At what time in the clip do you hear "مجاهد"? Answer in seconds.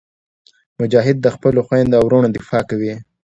0.79-1.17